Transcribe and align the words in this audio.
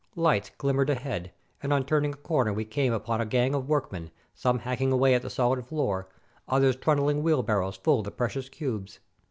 Lights 0.15 0.49
glimmered 0.57 0.89
ahead, 0.89 1.31
and 1.61 1.71
on 1.71 1.85
turning 1.85 2.11
a 2.11 2.17
corner 2.17 2.51
we 2.51 2.65
came 2.65 2.91
upon 2.91 3.21
a 3.21 3.25
gang 3.27 3.53
of 3.53 3.69
work 3.69 3.91
men, 3.91 4.09
some 4.33 4.57
hacking 4.57 4.91
away 4.91 5.13
at 5.13 5.21
the 5.21 5.29
solid 5.29 5.63
floor, 5.67 6.09
others 6.47 6.75
trun 6.75 6.97
dling 6.97 7.21
wheelbarrows 7.21 7.75
full 7.77 7.99
of 7.99 8.05
the 8.05 8.09
precious 8.09 8.49
cubes. 8.49 8.99